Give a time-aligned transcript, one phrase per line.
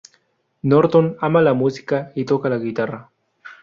[0.63, 3.11] Norton ama la música y toca la guitarra.